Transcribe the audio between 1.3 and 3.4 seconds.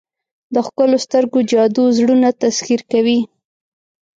جادو زړونه تسخیر کوي.